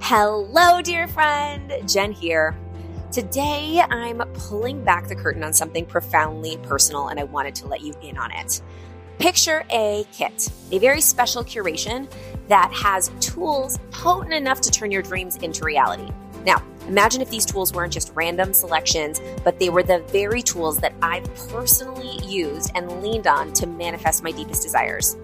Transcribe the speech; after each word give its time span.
Hello, 0.00 0.80
dear 0.80 1.06
friend. 1.08 1.72
Jen 1.86 2.12
here. 2.12 2.56
Today, 3.12 3.82
I'm 3.90 4.18
pulling 4.32 4.82
back 4.82 5.08
the 5.08 5.14
curtain 5.14 5.42
on 5.42 5.52
something 5.52 5.84
profoundly 5.84 6.56
personal, 6.58 7.08
and 7.08 7.20
I 7.20 7.24
wanted 7.24 7.54
to 7.56 7.66
let 7.66 7.82
you 7.82 7.92
in 8.00 8.16
on 8.16 8.30
it. 8.30 8.62
Picture 9.18 9.64
a 9.70 10.06
kit, 10.12 10.48
a 10.70 10.78
very 10.78 11.00
special 11.00 11.42
curation 11.44 12.10
that 12.46 12.72
has 12.72 13.10
tools 13.20 13.78
potent 13.90 14.32
enough 14.32 14.60
to 14.62 14.70
turn 14.70 14.90
your 14.90 15.02
dreams 15.02 15.36
into 15.38 15.64
reality. 15.64 16.08
Now, 16.44 16.62
imagine 16.86 17.20
if 17.20 17.28
these 17.28 17.44
tools 17.44 17.74
weren't 17.74 17.92
just 17.92 18.12
random 18.14 18.54
selections, 18.54 19.20
but 19.44 19.58
they 19.58 19.68
were 19.68 19.82
the 19.82 19.98
very 20.08 20.40
tools 20.40 20.78
that 20.78 20.94
I've 21.02 21.34
personally 21.48 22.24
used 22.24 22.70
and 22.74 23.02
leaned 23.02 23.26
on 23.26 23.52
to 23.54 23.66
manifest 23.66 24.22
my 24.22 24.30
deepest 24.30 24.62
desires. 24.62 25.16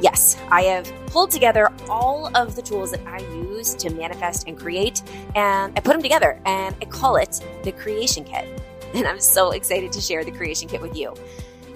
Yes, 0.00 0.36
I 0.50 0.62
have 0.62 0.90
pulled 1.06 1.30
together 1.30 1.72
all 1.88 2.30
of 2.36 2.54
the 2.54 2.62
tools 2.62 2.92
that 2.92 3.04
I 3.06 3.18
use 3.18 3.74
to 3.76 3.90
manifest 3.90 4.46
and 4.46 4.56
create, 4.56 5.02
and 5.34 5.72
I 5.76 5.80
put 5.80 5.92
them 5.92 6.02
together 6.02 6.40
and 6.46 6.74
I 6.80 6.84
call 6.84 7.16
it 7.16 7.40
the 7.64 7.72
Creation 7.72 8.24
Kit. 8.24 8.46
And 8.94 9.06
I'm 9.06 9.20
so 9.20 9.50
excited 9.50 9.92
to 9.92 10.00
share 10.00 10.24
the 10.24 10.30
Creation 10.30 10.66
Kit 10.66 10.80
with 10.80 10.96
you. 10.96 11.12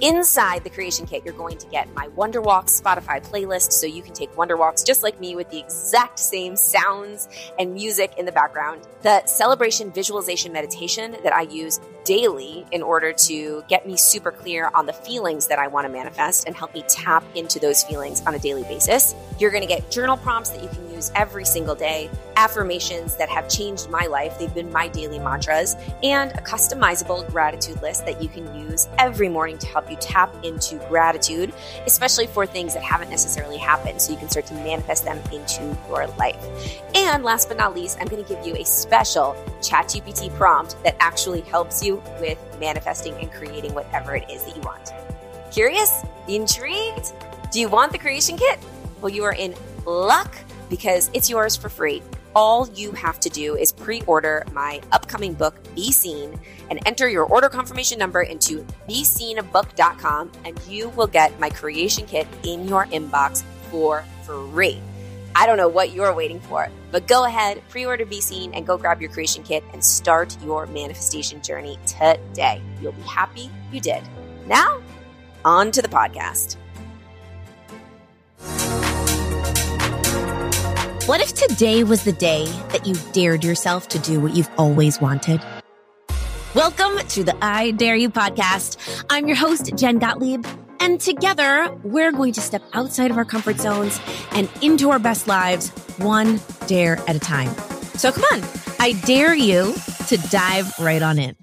Inside 0.02 0.64
the 0.64 0.70
creation 0.70 1.06
kit, 1.06 1.22
you're 1.24 1.32
going 1.32 1.56
to 1.58 1.66
get 1.68 1.94
my 1.94 2.08
Wonderwalks 2.08 2.82
Spotify 2.82 3.24
playlist 3.24 3.70
so 3.70 3.86
you 3.86 4.02
can 4.02 4.12
take 4.12 4.34
Wonderwalks 4.34 4.84
just 4.84 5.04
like 5.04 5.20
me 5.20 5.36
with 5.36 5.48
the 5.50 5.60
exact 5.60 6.18
same 6.18 6.56
sounds 6.56 7.28
and 7.56 7.72
music 7.72 8.12
in 8.18 8.26
the 8.26 8.32
background. 8.32 8.80
The 9.02 9.24
celebration 9.26 9.92
visualization 9.92 10.52
meditation 10.52 11.14
that 11.22 11.32
I 11.32 11.42
use 11.42 11.78
daily 12.04 12.66
in 12.72 12.82
order 12.82 13.12
to 13.12 13.62
get 13.68 13.86
me 13.86 13.96
super 13.96 14.32
clear 14.32 14.72
on 14.74 14.86
the 14.86 14.92
feelings 14.92 15.46
that 15.46 15.60
I 15.60 15.68
want 15.68 15.86
to 15.86 15.92
manifest 15.92 16.48
and 16.48 16.56
help 16.56 16.74
me 16.74 16.82
tap 16.88 17.22
into 17.36 17.60
those 17.60 17.84
feelings 17.84 18.22
on 18.22 18.34
a 18.34 18.40
daily 18.40 18.64
basis. 18.64 19.14
You're 19.38 19.52
going 19.52 19.62
to 19.62 19.68
get 19.68 19.88
journal 19.88 20.16
prompts 20.16 20.50
that 20.50 20.64
you 20.64 20.68
can 20.68 20.91
use 21.02 21.12
every 21.16 21.44
single 21.44 21.74
day, 21.74 22.08
affirmations 22.36 23.16
that 23.16 23.28
have 23.28 23.48
changed 23.48 23.90
my 23.90 24.06
life. 24.06 24.38
They've 24.38 24.54
been 24.54 24.70
my 24.70 24.88
daily 24.88 25.18
mantras, 25.18 25.74
and 26.02 26.30
a 26.32 26.40
customizable 26.42 27.28
gratitude 27.30 27.82
list 27.82 28.06
that 28.06 28.22
you 28.22 28.28
can 28.28 28.68
use 28.68 28.88
every 28.98 29.28
morning 29.28 29.58
to 29.58 29.66
help 29.66 29.90
you 29.90 29.96
tap 29.96 30.32
into 30.44 30.76
gratitude, 30.88 31.52
especially 31.86 32.26
for 32.26 32.46
things 32.46 32.74
that 32.74 32.82
haven't 32.82 33.10
necessarily 33.10 33.58
happened, 33.58 34.00
so 34.00 34.12
you 34.12 34.18
can 34.18 34.28
start 34.28 34.46
to 34.46 34.54
manifest 34.54 35.04
them 35.04 35.18
into 35.32 35.76
your 35.88 36.06
life. 36.18 36.46
And 36.94 37.24
last 37.24 37.48
but 37.48 37.56
not 37.56 37.74
least, 37.74 37.98
I'm 38.00 38.06
going 38.06 38.24
to 38.24 38.34
give 38.34 38.46
you 38.46 38.54
a 38.54 38.64
special 38.64 39.34
ChatGPT 39.60 40.32
prompt 40.36 40.76
that 40.84 40.96
actually 41.00 41.40
helps 41.42 41.84
you 41.84 42.02
with 42.20 42.38
manifesting 42.60 43.14
and 43.14 43.30
creating 43.32 43.74
whatever 43.74 44.14
it 44.14 44.30
is 44.30 44.44
that 44.44 44.54
you 44.54 44.62
want. 44.62 44.92
Curious? 45.50 46.04
Intrigued? 46.28 47.12
Do 47.50 47.60
you 47.60 47.68
want 47.68 47.92
the 47.92 47.98
creation 47.98 48.36
kit? 48.36 48.58
Well, 49.00 49.10
you 49.12 49.24
are 49.24 49.34
in 49.34 49.54
luck 49.84 50.36
because 50.72 51.10
it's 51.12 51.28
yours 51.28 51.54
for 51.54 51.68
free. 51.68 52.02
All 52.34 52.66
you 52.70 52.92
have 52.92 53.20
to 53.20 53.28
do 53.28 53.56
is 53.56 53.70
pre 53.70 54.00
order 54.06 54.42
my 54.52 54.80
upcoming 54.90 55.34
book, 55.34 55.54
Be 55.74 55.92
Seen, 55.92 56.40
and 56.70 56.80
enter 56.86 57.10
your 57.10 57.26
order 57.26 57.50
confirmation 57.50 57.98
number 57.98 58.22
into 58.22 58.64
beseenbook.com, 58.88 60.32
and 60.46 60.58
you 60.66 60.88
will 60.88 61.06
get 61.06 61.38
my 61.38 61.50
creation 61.50 62.06
kit 62.06 62.26
in 62.42 62.66
your 62.66 62.86
inbox 62.86 63.42
for 63.70 64.02
free. 64.24 64.80
I 65.36 65.44
don't 65.46 65.58
know 65.58 65.68
what 65.68 65.92
you're 65.92 66.14
waiting 66.14 66.40
for, 66.40 66.70
but 66.90 67.06
go 67.06 67.24
ahead, 67.26 67.62
pre 67.68 67.84
order 67.84 68.06
Be 68.06 68.22
Seen, 68.22 68.54
and 68.54 68.66
go 68.66 68.78
grab 68.78 69.02
your 69.02 69.10
creation 69.10 69.42
kit 69.42 69.62
and 69.74 69.84
start 69.84 70.34
your 70.42 70.64
manifestation 70.68 71.42
journey 71.42 71.78
today. 71.86 72.62
You'll 72.80 72.92
be 72.92 73.02
happy 73.02 73.50
you 73.70 73.80
did. 73.82 74.02
Now, 74.46 74.80
on 75.44 75.70
to 75.72 75.82
the 75.82 75.88
podcast. 75.88 76.56
What 81.06 81.20
if 81.20 81.34
today 81.34 81.82
was 81.82 82.04
the 82.04 82.12
day 82.12 82.46
that 82.70 82.86
you 82.86 82.94
dared 83.10 83.42
yourself 83.42 83.88
to 83.88 83.98
do 83.98 84.20
what 84.20 84.36
you've 84.36 84.48
always 84.56 85.00
wanted? 85.00 85.42
Welcome 86.54 86.96
to 87.08 87.24
the 87.24 87.36
I 87.42 87.72
Dare 87.72 87.96
You 87.96 88.08
podcast. 88.08 89.04
I'm 89.10 89.26
your 89.26 89.34
host, 89.34 89.74
Jen 89.74 89.98
Gottlieb. 89.98 90.46
And 90.78 91.00
together, 91.00 91.76
we're 91.82 92.12
going 92.12 92.32
to 92.34 92.40
step 92.40 92.62
outside 92.72 93.10
of 93.10 93.16
our 93.16 93.24
comfort 93.24 93.58
zones 93.58 94.00
and 94.30 94.48
into 94.62 94.90
our 94.90 95.00
best 95.00 95.26
lives, 95.26 95.70
one 95.98 96.38
dare 96.68 96.98
at 97.08 97.16
a 97.16 97.20
time. 97.20 97.52
So 97.96 98.12
come 98.12 98.22
on, 98.32 98.48
I 98.78 98.92
dare 99.04 99.34
you 99.34 99.74
to 100.06 100.16
dive 100.30 100.72
right 100.78 101.02
on 101.02 101.18
in. 101.18 101.34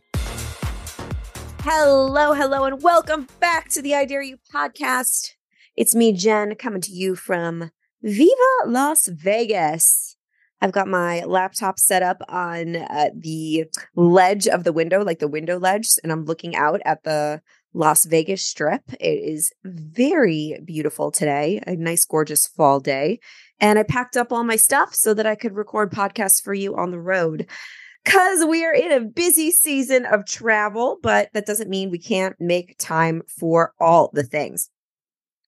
Hello, 1.64 2.34
hello, 2.34 2.64
and 2.64 2.82
welcome 2.82 3.28
back 3.42 3.68
to 3.72 3.82
the 3.82 3.94
I 3.94 4.06
Dare 4.06 4.22
You 4.22 4.38
podcast. 4.56 5.34
It's 5.76 5.94
me, 5.94 6.14
Jen, 6.14 6.56
coming 6.56 6.80
to 6.80 6.94
you 6.94 7.18
from 7.18 7.72
Viva 8.02 8.34
Las 8.66 9.08
Vegas. 9.08 10.16
I've 10.62 10.72
got 10.72 10.88
my 10.88 11.24
laptop 11.24 11.80
set 11.80 12.04
up 12.04 12.18
on 12.28 12.76
uh, 12.76 13.10
the 13.16 13.66
ledge 13.96 14.48
of 14.48 14.64
the 14.64 14.74
window, 14.74 15.04
like 15.04 15.20
the 15.20 15.28
window 15.28 15.58
ledge, 15.58 15.90
and 16.04 16.12
I'm 16.12 16.26
looking 16.26 16.56
out 16.56 16.82
at 16.86 17.04
the 17.04 17.42
Las 17.74 18.06
Vegas 18.06 18.46
Strip. 18.46 18.82
It 19.00 19.06
is 19.06 19.54
very 19.64 20.60
beautiful 20.66 21.12
today, 21.12 21.62
a 21.66 21.76
nice, 21.76 22.04
gorgeous 22.06 22.48
fall 22.48 22.80
day. 22.80 23.20
And 23.60 23.78
I 23.78 23.84
packed 23.84 24.18
up 24.18 24.32
all 24.32 24.44
my 24.44 24.56
stuff 24.56 24.94
so 24.96 25.14
that 25.14 25.26
I 25.26 25.36
could 25.36 25.56
record 25.56 25.92
podcasts 25.92 26.42
for 26.42 26.54
you 26.54 26.76
on 26.76 26.92
the 26.92 27.00
road. 27.00 27.48
Because 28.04 28.46
we 28.46 28.66
are 28.66 28.74
in 28.74 28.92
a 28.92 29.02
busy 29.02 29.52
season 29.52 30.06
of 30.06 30.26
travel, 30.26 30.98
but 31.04 31.30
that 31.34 31.46
doesn't 31.46 31.70
mean 31.70 31.92
we 31.92 32.00
can't 32.00 32.36
make 32.40 32.78
time 32.80 33.22
for 33.28 33.74
all 33.80 34.10
the 34.14 34.24
things. 34.24 34.70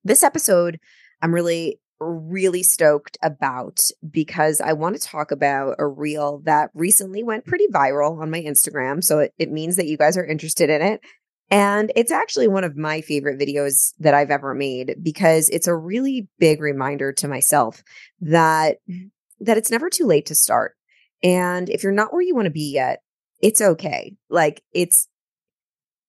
This 0.03 0.22
episode, 0.22 0.79
I'm 1.22 1.34
really 1.34 1.79
really 2.01 2.63
stoked 2.63 3.17
about 3.22 3.89
because 4.09 4.59
I 4.59 4.73
want 4.73 5.00
to 5.00 5.07
talk 5.07 5.31
about 5.31 5.75
a 5.78 5.88
reel 5.88 6.39
that 6.45 6.72
recently 6.73 7.23
went 7.23 7.45
pretty 7.45 7.67
viral 7.67 8.19
on 8.19 8.31
my 8.31 8.41
Instagram. 8.41 9.03
So 9.03 9.19
it, 9.19 9.34
it 9.38 9.51
means 9.51 9.75
that 9.75 9.88
you 9.88 9.97
guys 9.97 10.17
are 10.17 10.25
interested 10.25 10.69
in 10.69 10.81
it. 10.81 11.01
And 11.50 11.91
it's 11.95 12.11
actually 12.11 12.47
one 12.47 12.63
of 12.63 12.78
my 12.78 13.01
favorite 13.01 13.40
videos 13.40 13.94
that 14.00 14.13
I've 14.13 14.31
ever 14.31 14.56
made 14.56 14.95
because 15.03 15.50
it's 15.50 15.67
a 15.67 15.75
really 15.75 16.28
big 16.40 16.61
reminder 16.61 17.11
to 17.13 17.28
myself 17.28 17.84
that 18.22 18.78
that 19.41 19.57
it's 19.57 19.72
never 19.72 19.90
too 19.90 20.06
late 20.06 20.28
to 20.28 20.35
start. 20.35 20.75
And 21.23 21.69
if 21.69 21.84
you're 21.84 21.91
not 21.91 22.13
where 22.13 22.22
you 22.22 22.35
want 22.35 22.45
to 22.45 22.51
be 22.51 22.72
yet, 22.72 23.01
it's 23.41 23.61
okay. 23.61 24.16
Like 24.29 24.63
it's 24.72 25.07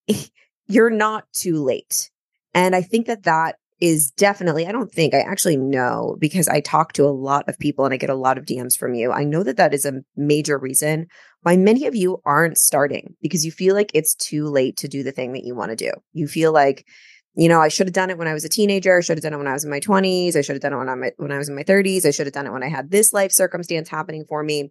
you're 0.69 0.91
not 0.91 1.25
too 1.33 1.63
late. 1.63 2.11
And 2.55 2.77
I 2.77 2.83
think 2.83 3.07
that 3.07 3.25
that 3.25 3.57
is 3.83 4.13
definitely, 4.13 4.65
I 4.65 4.71
don't 4.71 4.93
think, 4.93 5.13
I 5.13 5.23
actually 5.23 5.57
know 5.57 6.17
because 6.21 6.47
I 6.47 6.61
talk 6.61 6.93
to 6.93 7.05
a 7.05 7.11
lot 7.11 7.49
of 7.49 7.59
people 7.59 7.85
and 7.85 7.93
I 7.93 7.97
get 7.97 8.11
a 8.11 8.15
lot 8.15 8.39
of 8.39 8.45
DMs 8.45 8.79
from 8.79 8.95
you. 8.95 9.11
I 9.11 9.25
know 9.25 9.43
that 9.43 9.57
that 9.57 9.75
is 9.75 9.85
a 9.85 10.03
major 10.15 10.57
reason 10.57 11.09
why 11.41 11.57
many 11.57 11.87
of 11.87 11.97
you 11.97 12.23
aren't 12.25 12.59
starting 12.59 13.17
because 13.21 13.45
you 13.45 13.51
feel 13.51 13.75
like 13.75 13.91
it's 13.93 14.15
too 14.15 14.47
late 14.47 14.77
to 14.77 14.89
do 14.89 15.03
the 15.03 15.11
thing 15.11 15.33
that 15.33 15.43
you 15.43 15.57
want 15.57 15.71
to 15.71 15.77
do. 15.77 15.91
You 16.13 16.29
feel 16.29 16.53
like, 16.53 16.87
you 17.35 17.49
know, 17.49 17.61
I 17.61 17.67
should 17.67 17.89
have 17.89 17.93
done 17.93 18.09
it 18.09 18.19
when 18.19 18.29
I 18.29 18.35
was 18.35 18.45
a 18.45 18.49
teenager. 18.49 18.97
I 18.97 19.01
should 19.01 19.19
have 19.19 19.25
done 19.25 19.33
it 19.33 19.39
when 19.39 19.49
I 19.49 19.53
was 19.53 19.65
in 19.65 19.71
my 19.71 19.81
20s. 19.81 20.37
I 20.37 20.43
should 20.43 20.55
have 20.55 20.63
done 20.63 20.75
it 20.75 20.77
when, 20.77 20.89
I'm, 20.89 21.03
when 21.17 21.33
I 21.33 21.39
was 21.39 21.49
in 21.49 21.57
my 21.57 21.65
30s. 21.65 22.07
I 22.07 22.13
should 22.13 22.29
have 22.29 22.35
done 22.35 22.47
it 22.47 22.53
when 22.53 22.63
I 22.63 22.69
had 22.69 22.93
this 22.93 23.13
life 23.13 23.33
circumstance 23.33 23.89
happening 23.89 24.25
for 24.29 24.45
me. 24.45 24.71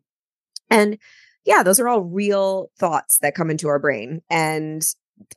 And 0.70 0.98
yeah, 1.44 1.64
those 1.64 1.82
are 1.82 1.90
all 1.90 2.02
real 2.02 2.72
thoughts 2.80 3.18
that 3.20 3.36
come 3.36 3.50
into 3.50 3.68
our 3.68 3.80
brain. 3.80 4.22
And 4.30 4.82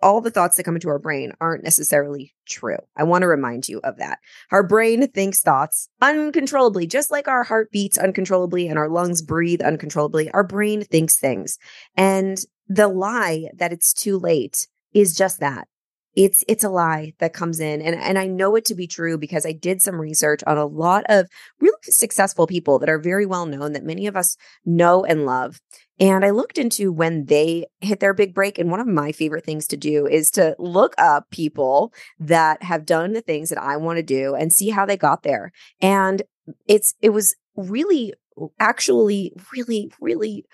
all 0.02 0.20
the 0.20 0.30
thoughts 0.30 0.56
that 0.56 0.64
come 0.64 0.74
into 0.74 0.88
our 0.88 0.98
brain 0.98 1.32
aren't 1.40 1.64
necessarily 1.64 2.34
true. 2.46 2.78
I 2.96 3.04
want 3.04 3.22
to 3.22 3.28
remind 3.28 3.68
you 3.68 3.80
of 3.84 3.98
that. 3.98 4.18
Our 4.50 4.62
brain 4.62 5.08
thinks 5.08 5.42
thoughts 5.42 5.88
uncontrollably, 6.00 6.86
just 6.86 7.10
like 7.10 7.28
our 7.28 7.44
heart 7.44 7.70
beats 7.70 7.98
uncontrollably 7.98 8.68
and 8.68 8.78
our 8.78 8.88
lungs 8.88 9.22
breathe 9.22 9.62
uncontrollably. 9.62 10.30
Our 10.30 10.44
brain 10.44 10.84
thinks 10.84 11.18
things. 11.18 11.58
And 11.96 12.38
the 12.68 12.88
lie 12.88 13.50
that 13.56 13.72
it's 13.72 13.92
too 13.92 14.18
late 14.18 14.68
is 14.92 15.16
just 15.16 15.40
that. 15.40 15.68
It's 16.16 16.44
it's 16.46 16.64
a 16.64 16.68
lie 16.68 17.14
that 17.18 17.32
comes 17.32 17.60
in 17.60 17.82
and 17.82 17.96
and 17.96 18.18
I 18.18 18.26
know 18.26 18.54
it 18.56 18.64
to 18.66 18.74
be 18.74 18.86
true 18.86 19.18
because 19.18 19.44
I 19.44 19.52
did 19.52 19.82
some 19.82 20.00
research 20.00 20.42
on 20.46 20.58
a 20.58 20.66
lot 20.66 21.04
of 21.08 21.26
really 21.60 21.76
successful 21.82 22.46
people 22.46 22.78
that 22.78 22.88
are 22.88 22.98
very 22.98 23.26
well 23.26 23.46
known 23.46 23.72
that 23.72 23.84
many 23.84 24.06
of 24.06 24.16
us 24.16 24.36
know 24.64 25.04
and 25.04 25.26
love 25.26 25.60
and 26.00 26.24
I 26.24 26.30
looked 26.30 26.58
into 26.58 26.92
when 26.92 27.26
they 27.26 27.66
hit 27.80 28.00
their 28.00 28.14
big 28.14 28.34
break. 28.34 28.58
And 28.58 28.70
one 28.70 28.80
of 28.80 28.86
my 28.86 29.12
favorite 29.12 29.44
things 29.44 29.66
to 29.68 29.76
do 29.76 30.06
is 30.06 30.30
to 30.32 30.56
look 30.58 30.94
up 30.98 31.30
people 31.30 31.92
that 32.18 32.62
have 32.62 32.84
done 32.84 33.12
the 33.12 33.20
things 33.20 33.48
that 33.50 33.62
I 33.62 33.76
want 33.76 33.98
to 33.98 34.02
do 34.02 34.34
and 34.34 34.52
see 34.52 34.70
how 34.70 34.86
they 34.86 34.96
got 34.96 35.22
there. 35.22 35.52
And 35.80 36.22
it's, 36.66 36.94
it 37.00 37.10
was 37.10 37.36
really, 37.56 38.12
actually, 38.58 39.32
really, 39.52 39.92
really, 40.00 40.44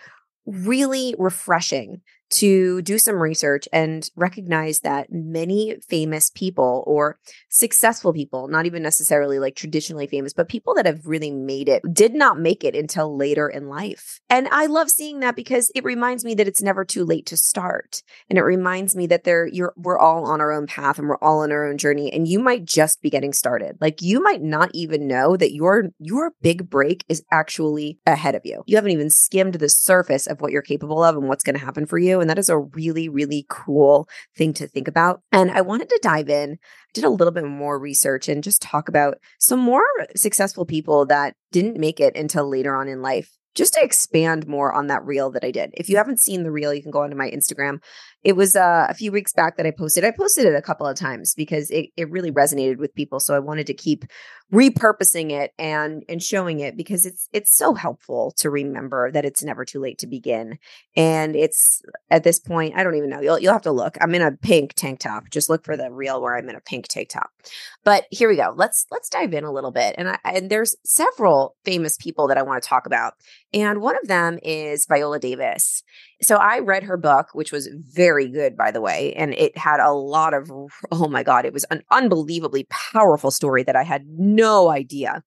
really 0.45 1.15
refreshing 1.19 2.03
to 2.31 2.81
do 2.83 2.99
some 2.99 3.17
research 3.17 3.69
and 3.73 4.09
recognize 4.17 4.81
that 4.81 5.09
many 5.11 5.77
famous 5.89 6.31
people 6.31 6.85
or 6.87 7.19
successful 7.49 8.13
people, 8.13 8.49
not 8.49 8.67
even 8.67 8.83
necessarily 8.83 9.39
like 9.39 9.57
traditionally 9.57 10.07
famous, 10.07 10.33
but 10.33 10.49
people 10.49 10.75
that 10.75 10.87
have 10.87 11.07
really 11.07 11.31
made 11.31 11.69
it, 11.69 11.83
did 11.93 12.15
not 12.15 12.39
make 12.39 12.65
it 12.65 12.75
until 12.75 13.17
later 13.17 13.49
in 13.49 13.69
life. 13.69 14.21
And 14.31 14.49
I 14.49 14.67
love 14.67 14.91
seeing 14.91 15.21
that 15.21 15.37
because 15.37 15.71
it 15.75 15.85
reminds 15.85 16.25
me 16.25 16.35
that 16.35 16.49
it's 16.49 16.63
never 16.63 16.85
too 16.85 17.05
late 17.05 17.27
to 17.27 17.37
start. 17.37 18.03
And 18.29 18.39
it 18.39 18.43
reminds 18.43 18.95
me 18.95 19.07
that 19.09 19.25
there 19.25 19.47
you're 19.47 19.75
we're 19.77 19.99
all 19.99 20.25
on 20.27 20.41
our 20.41 20.53
own 20.53 20.67
path 20.67 20.99
and 20.99 21.09
we're 21.09 21.17
all 21.19 21.41
on 21.41 21.53
our 21.53 21.67
own 21.67 21.79
journey. 21.79 22.13
And 22.13 22.29
you 22.29 22.39
might 22.39 22.65
just 22.65 23.03
be 23.03 23.11
getting 23.11 23.33
started. 23.33 23.77
Like 23.81 24.03
you 24.03 24.23
might 24.23 24.43
not 24.43 24.71
even 24.73 25.07
know 25.09 25.37
that 25.37 25.53
your 25.53 25.91
your 25.99 26.33
big 26.43 26.71
break 26.71 27.05
is 27.09 27.25
actually 27.31 27.99
ahead 28.07 28.35
of 28.35 28.43
you. 28.45 28.63
You 28.67 28.77
haven't 28.77 28.93
even 28.93 29.11
skimmed 29.11 29.55
the 29.55 29.69
surface 29.69 30.27
of 30.27 30.41
what 30.41 30.53
you're 30.53 30.63
capable 30.63 31.03
of 31.03 31.17
and 31.17 31.29
what's 31.29 31.45
going 31.45 31.59
to 31.59 31.65
happen 31.65 31.87
for 31.87 31.99
you. 31.99 32.20
And 32.21 32.31
that 32.31 32.39
is 32.39 32.49
a 32.49 32.59
really, 32.59 33.09
really 33.09 33.47
cool 33.49 34.09
thing 34.37 34.53
to 34.55 34.67
think 34.67 34.89
about. 34.89 35.23
And 35.33 35.51
I 35.51 35.61
wanted 35.61 35.89
to 35.89 36.01
dive 36.03 36.29
in, 36.29 36.59
did 36.95 37.05
a 37.05 37.11
little 37.11 37.33
bit 37.33 37.45
more 37.45 37.79
research 37.79 38.29
and 38.29 38.43
just 38.43 38.63
talk 38.63 38.89
about 38.89 39.19
some 39.39 39.61
more 39.61 39.85
successful 40.17 40.65
people 40.65 41.07
that 41.07 41.35
didn't 41.53 41.79
make 41.79 42.01
it 42.01 42.17
until 42.17 42.49
later 42.49 42.75
on 42.75 42.89
in 42.89 43.03
life 43.03 43.31
just 43.55 43.75
to 43.75 43.83
expand 43.83 44.47
more 44.47 44.73
on 44.73 44.87
that 44.87 45.05
reel 45.05 45.31
that 45.31 45.45
I 45.45 45.51
did. 45.51 45.71
If 45.75 45.89
you 45.89 45.97
haven't 45.97 46.21
seen 46.21 46.45
the 46.45 46.53
reel, 46.53 46.73
you 46.73 46.83
can 46.83 46.91
go 46.91 47.03
onto 47.03 47.17
my 47.17 47.31
Instagram. 47.31 47.81
It 48.23 48.37
was 48.37 48.55
uh, 48.55 48.87
a 48.89 48.95
few 48.95 49.13
weeks 49.13 49.33
back 49.33 49.57
that 49.57 49.67
I 49.67 49.71
posted. 49.71 50.05
I 50.05 50.11
posted 50.11 50.45
it 50.45 50.55
a 50.55 50.63
couple 50.63 50.87
of 50.87 50.97
times 50.97 51.35
because 51.35 51.71
it, 51.71 51.91
it 51.97 52.11
really 52.11 52.31
resonated 52.31 52.79
with 52.79 52.95
people. 52.95 53.19
So 53.21 53.35
I 53.35 53.39
wanted 53.39 53.67
to 53.69 53.75
keep 53.75 54.05
repurposing 54.53 55.31
it 55.31 55.53
and 55.59 56.03
and 56.09 56.21
showing 56.21 56.59
it 56.59 56.77
because 56.77 57.07
it's 57.07 57.29
it's 57.33 57.57
so 57.57 57.73
helpful 57.73 58.33
to 58.33 58.51
remember 58.51 59.13
that 59.13 59.25
it's 59.25 59.45
never 59.45 59.65
too 59.65 59.81
late 59.81 59.99
to 59.99 60.07
begin. 60.07 60.59
And 60.97 61.37
it's 61.37 61.83
at 62.11 62.25
this 62.25 62.41
point, 62.41 62.75
I 62.77 62.83
don't 62.83 62.97
even 62.97 63.11
know. 63.11 63.21
You'll 63.21 63.39
you'll 63.39 63.53
have 63.53 63.63
to 63.63 63.73
look. 63.73 63.97
I'm 64.01 64.15
in 64.15 64.23
a 64.23 64.33
pink 64.33 64.75
tank 64.75 65.01
top. 65.01 65.31
Just 65.31 65.49
look 65.49 65.65
for 65.65 65.77
the 65.77 65.91
reel 65.91 66.21
where 66.21 66.37
I'm 66.37 66.49
in 66.49 66.57
a 66.57 66.61
pink 66.61 66.89
tank 66.89 67.11
top. 67.11 67.31
But 67.85 68.07
here 68.11 68.29
we 68.29 68.37
go. 68.37 68.53
Let's 68.57 68.87
let's 68.91 69.09
dive 69.09 69.33
in 69.33 69.45
a 69.45 69.53
little 69.53 69.71
bit. 69.71 69.95
And 69.97 70.11
I 70.11 70.19
and 70.25 70.51
there's 70.51 70.77
several 70.85 71.57
famous 71.65 71.97
people 71.97 72.27
that 72.29 72.39
I 72.39 72.43
want 72.43 72.63
to 72.63 72.69
talk 72.69 72.87
about. 72.87 73.15
And 73.53 73.81
one 73.81 73.97
of 73.97 74.07
them 74.07 74.39
is 74.43 74.87
Viola 74.87 75.19
Davis. 75.19 75.83
So 76.23 76.37
I 76.37 76.61
read 76.61 76.85
her 76.85 76.97
book, 76.97 77.29
which 77.33 77.51
was 77.51 77.69
very 77.73 78.29
good, 78.29 78.57
by 78.57 78.71
the 78.71 78.81
way. 78.81 79.13
And 79.15 79.35
it 79.35 79.57
had 79.57 79.81
a 79.81 79.93
lot 79.93 80.35
of, 80.35 80.51
oh 80.93 81.09
my 81.09 81.23
God, 81.23 81.45
it 81.45 81.53
was 81.53 81.65
an 81.65 81.83
unbelievably 81.91 82.69
powerful 82.71 83.31
story 83.31 83.63
that 83.65 83.77
I 83.77 83.83
had 83.83 84.07
no 84.07 84.71
idea. 84.71 85.23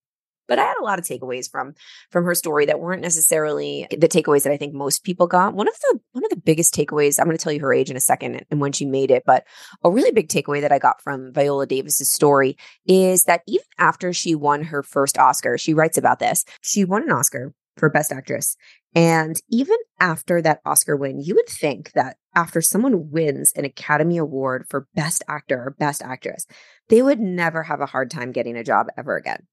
But 0.46 0.60
I 0.60 0.66
had 0.66 0.78
a 0.80 0.84
lot 0.84 1.00
of 1.00 1.06
takeaways 1.06 1.50
from 1.50 1.74
from 2.12 2.25
her 2.25 2.36
story 2.36 2.66
that 2.66 2.81
weren't 2.81 3.02
necessarily 3.02 3.88
the 3.90 4.10
takeaways 4.10 4.44
that 4.44 4.52
I 4.52 4.58
think 4.58 4.74
most 4.74 5.06
people 5.06 5.25
got. 5.25 5.54
One 5.54 5.70
of 5.70 5.74
the 5.80 6.00
one 6.12 6.25
of 6.25 6.30
the 6.30 6.36
biggest 6.36 6.74
takeaways, 6.75 7.18
I'm 7.18 7.25
going 7.25 7.38
to 7.38 7.42
tell 7.42 7.54
you 7.54 7.62
her 7.62 7.74
age 7.74 7.90
in 7.90 7.96
a 7.96 8.02
second 8.02 8.46
and 8.52 8.60
when 8.60 8.74
she 8.74 8.86
made 8.86 9.10
it, 9.10 9.24
but 9.25 9.46
a 9.86 9.90
really 9.90 10.12
big 10.12 10.28
takeaway 10.28 10.60
that 10.60 10.72
I 10.72 10.80
got 10.80 11.02
from 11.02 11.31
Viola 11.31 11.66
Davis's 11.66 12.10
story 12.10 12.58
is 12.86 13.24
that 13.24 13.42
even 13.48 13.66
after 13.78 14.12
she 14.12 14.36
won 14.36 14.64
her 14.64 14.84
first 14.84 15.18
Oscar, 15.18 15.58
she 15.58 15.74
writes 15.74 15.98
about 15.98 16.20
this. 16.20 16.44
She 16.62 16.84
won 16.84 17.04
an 17.04 17.12
Oscar 17.12 17.54
for 17.78 17.90
Best 17.90 18.12
Actress. 18.12 18.56
And 18.96 19.42
even 19.50 19.78
after 20.00 20.42
that 20.42 20.62
Oscar 20.66 20.96
win, 20.96 21.20
you 21.20 21.36
would 21.36 21.48
think 21.48 21.92
that 21.94 22.18
after 22.36 22.62
someone 22.62 23.12
wins 23.12 23.52
an 23.56 23.66
Academy 23.66 24.18
Award 24.18 24.66
for 24.70 24.88
Best 24.94 25.24
Actor 25.28 25.58
or 25.58 25.75
Best 25.78 26.02
Actress, 26.02 26.46
they 26.90 27.02
would 27.02 27.20
never 27.20 27.64
have 27.64 27.81
a 27.81 27.88
hard 27.88 28.12
time 28.12 28.31
getting 28.31 28.56
a 28.56 28.64
job 28.64 28.88
ever 28.98 29.16
again. 29.16 29.48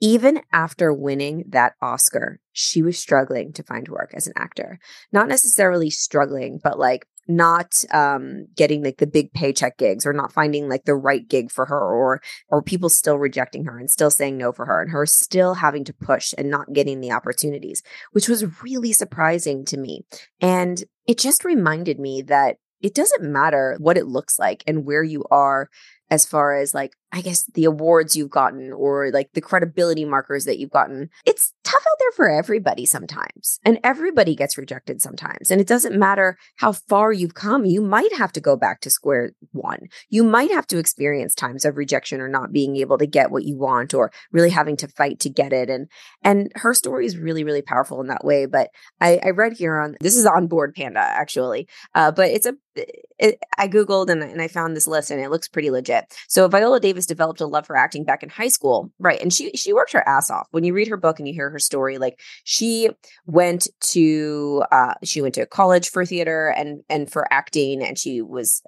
Even 0.00 0.40
after 0.52 0.92
winning 0.92 1.44
that 1.48 1.74
Oscar, 1.80 2.40
she 2.52 2.82
was 2.82 2.98
struggling 2.98 3.52
to 3.52 3.62
find 3.62 3.86
work 3.86 4.12
as 4.14 4.26
an 4.26 4.32
actor. 4.36 4.80
Not 5.12 5.28
necessarily 5.28 5.90
struggling, 5.90 6.58
but 6.62 6.76
like 6.76 7.06
not 7.28 7.84
um, 7.92 8.46
getting 8.56 8.82
like 8.82 8.98
the 8.98 9.06
big 9.06 9.32
paycheck 9.32 9.78
gigs 9.78 10.04
or 10.04 10.12
not 10.12 10.32
finding 10.32 10.68
like 10.68 10.84
the 10.84 10.94
right 10.94 11.28
gig 11.28 11.50
for 11.50 11.66
her 11.66 11.80
or 11.80 12.20
or 12.48 12.62
people 12.62 12.88
still 12.88 13.18
rejecting 13.18 13.64
her 13.64 13.78
and 13.78 13.90
still 13.90 14.10
saying 14.10 14.36
no 14.36 14.52
for 14.52 14.66
her 14.66 14.82
and 14.82 14.90
her 14.90 15.06
still 15.06 15.54
having 15.54 15.84
to 15.84 15.92
push 15.92 16.34
and 16.36 16.50
not 16.50 16.72
getting 16.72 17.00
the 17.00 17.12
opportunities 17.12 17.82
which 18.12 18.28
was 18.28 18.62
really 18.62 18.92
surprising 18.92 19.64
to 19.66 19.76
me. 19.76 20.04
And 20.40 20.82
it 21.06 21.18
just 21.18 21.44
reminded 21.44 21.98
me 21.98 22.22
that 22.22 22.56
it 22.80 22.94
doesn't 22.94 23.22
matter 23.22 23.76
what 23.78 23.96
it 23.96 24.06
looks 24.06 24.38
like 24.38 24.64
and 24.66 24.84
where 24.84 25.04
you 25.04 25.24
are 25.30 25.68
as 26.12 26.26
far 26.26 26.54
as 26.54 26.74
like 26.74 26.92
I 27.14 27.20
guess 27.20 27.44
the 27.54 27.64
awards 27.64 28.16
you've 28.16 28.30
gotten 28.30 28.72
or 28.72 29.10
like 29.12 29.30
the 29.34 29.42
credibility 29.42 30.06
markers 30.06 30.46
that 30.46 30.58
you've 30.58 30.70
gotten. 30.70 31.10
It's 31.26 31.52
tough 31.62 31.82
out 31.82 31.98
there 31.98 32.12
for 32.12 32.30
everybody 32.30 32.86
sometimes. 32.86 33.60
And 33.64 33.78
everybody 33.84 34.34
gets 34.34 34.56
rejected 34.56 35.02
sometimes. 35.02 35.50
And 35.50 35.60
it 35.60 35.66
doesn't 35.66 35.98
matter 35.98 36.38
how 36.56 36.72
far 36.72 37.12
you've 37.12 37.34
come. 37.34 37.66
You 37.66 37.82
might 37.82 38.14
have 38.16 38.32
to 38.32 38.40
go 38.40 38.56
back 38.56 38.80
to 38.80 38.90
square 38.90 39.32
one. 39.52 39.88
You 40.08 40.24
might 40.24 40.50
have 40.52 40.66
to 40.68 40.78
experience 40.78 41.34
times 41.34 41.66
of 41.66 41.76
rejection 41.76 42.22
or 42.22 42.28
not 42.28 42.50
being 42.50 42.76
able 42.76 42.96
to 42.96 43.06
get 43.06 43.30
what 43.30 43.44
you 43.44 43.58
want 43.58 43.92
or 43.92 44.10
really 44.30 44.50
having 44.50 44.78
to 44.78 44.88
fight 44.88 45.20
to 45.20 45.28
get 45.28 45.52
it. 45.52 45.68
And 45.68 45.88
and 46.22 46.50
her 46.56 46.72
story 46.72 47.04
is 47.04 47.18
really, 47.18 47.44
really 47.44 47.62
powerful 47.62 48.00
in 48.00 48.06
that 48.06 48.24
way. 48.24 48.46
But 48.46 48.70
I, 49.02 49.20
I 49.22 49.30
read 49.30 49.52
here 49.52 49.78
on 49.78 49.96
this 50.00 50.16
is 50.16 50.24
on 50.24 50.46
Bored 50.46 50.74
Panda 50.74 51.00
actually. 51.00 51.68
Uh, 51.94 52.10
but 52.10 52.30
it's 52.30 52.46
a 52.46 52.54
it, 52.74 53.38
I 53.58 53.68
Googled 53.68 54.08
and, 54.08 54.22
and 54.22 54.40
I 54.40 54.48
found 54.48 54.74
this 54.74 54.86
list 54.86 55.10
and 55.10 55.20
it 55.20 55.30
looks 55.30 55.48
pretty 55.48 55.70
legit. 55.70 56.01
So 56.28 56.48
Viola 56.48 56.80
Davis 56.80 57.06
developed 57.06 57.40
a 57.40 57.46
love 57.46 57.66
for 57.66 57.76
acting 57.76 58.04
back 58.04 58.22
in 58.22 58.28
high 58.28 58.48
school. 58.48 58.92
Right. 58.98 59.20
And 59.20 59.32
she 59.32 59.50
she 59.52 59.72
worked 59.72 59.92
her 59.92 60.06
ass 60.06 60.30
off. 60.30 60.46
When 60.50 60.64
you 60.64 60.74
read 60.74 60.88
her 60.88 60.96
book 60.96 61.18
and 61.18 61.28
you 61.28 61.34
hear 61.34 61.50
her 61.50 61.58
story, 61.58 61.98
like 61.98 62.20
she 62.44 62.90
went 63.26 63.68
to 63.80 64.64
uh 64.70 64.94
she 65.04 65.20
went 65.20 65.34
to 65.34 65.46
college 65.46 65.90
for 65.90 66.04
theater 66.04 66.48
and 66.48 66.82
and 66.88 67.10
for 67.10 67.26
acting 67.32 67.82
and 67.82 67.98
she 67.98 68.22
was 68.22 68.62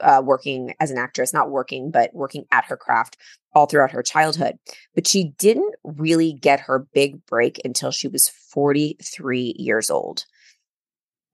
uh, 0.00 0.22
working 0.24 0.74
as 0.80 0.90
an 0.90 0.98
actress, 0.98 1.32
not 1.32 1.50
working, 1.50 1.90
but 1.90 2.10
working 2.14 2.46
at 2.50 2.64
her 2.64 2.76
craft 2.76 3.16
all 3.52 3.66
throughout 3.66 3.90
her 3.90 4.02
childhood. 4.02 4.56
But 4.94 5.06
she 5.06 5.32
didn't 5.38 5.74
really 5.84 6.32
get 6.32 6.60
her 6.60 6.86
big 6.94 7.24
break 7.26 7.60
until 7.64 7.90
she 7.90 8.08
was 8.08 8.28
43 8.28 9.54
years 9.58 9.90
old. 9.90 10.24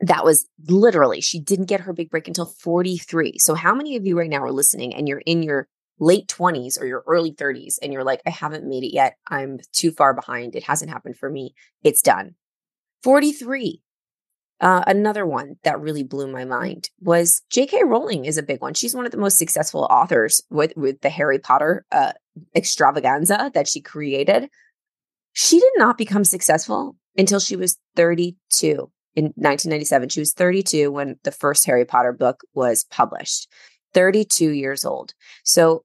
That 0.00 0.24
was 0.24 0.46
literally, 0.68 1.20
she 1.20 1.40
didn't 1.40 1.66
get 1.66 1.80
her 1.80 1.92
big 1.92 2.10
break 2.10 2.28
until 2.28 2.46
43. 2.46 3.38
So, 3.38 3.54
how 3.54 3.74
many 3.74 3.96
of 3.96 4.04
you 4.04 4.18
right 4.18 4.30
now 4.30 4.42
are 4.42 4.52
listening 4.52 4.94
and 4.94 5.08
you're 5.08 5.22
in 5.24 5.42
your 5.42 5.68
late 5.98 6.28
20s 6.28 6.80
or 6.80 6.86
your 6.86 7.02
early 7.06 7.32
30s 7.32 7.78
and 7.82 7.92
you're 7.92 8.04
like, 8.04 8.20
I 8.26 8.30
haven't 8.30 8.68
made 8.68 8.84
it 8.84 8.94
yet. 8.94 9.16
I'm 9.28 9.58
too 9.72 9.90
far 9.90 10.14
behind. 10.14 10.54
It 10.54 10.64
hasn't 10.64 10.90
happened 10.90 11.16
for 11.16 11.30
me. 11.30 11.54
It's 11.82 12.02
done. 12.02 12.34
43. 13.02 13.80
Uh, 14.58 14.82
another 14.86 15.26
one 15.26 15.56
that 15.64 15.80
really 15.80 16.02
blew 16.02 16.26
my 16.26 16.44
mind 16.44 16.88
was 17.00 17.42
J.K. 17.50 17.84
Rowling 17.84 18.24
is 18.24 18.38
a 18.38 18.42
big 18.42 18.62
one. 18.62 18.72
She's 18.72 18.94
one 18.94 19.04
of 19.04 19.12
the 19.12 19.18
most 19.18 19.36
successful 19.36 19.86
authors 19.90 20.40
with 20.48 20.72
with 20.76 21.02
the 21.02 21.10
Harry 21.10 21.38
Potter 21.38 21.84
uh, 21.92 22.12
extravaganza 22.54 23.50
that 23.52 23.68
she 23.68 23.82
created. 23.82 24.48
She 25.34 25.60
did 25.60 25.72
not 25.76 25.98
become 25.98 26.24
successful 26.24 26.96
until 27.18 27.38
she 27.38 27.54
was 27.54 27.76
32 27.96 28.90
in 29.16 29.24
1997. 29.36 30.10
She 30.10 30.20
was 30.20 30.32
32 30.32 30.92
when 30.92 31.16
the 31.24 31.32
first 31.32 31.66
Harry 31.66 31.84
Potter 31.84 32.12
book 32.12 32.42
was 32.54 32.84
published. 32.84 33.48
32 33.94 34.50
years 34.50 34.84
old. 34.84 35.14
So 35.42 35.84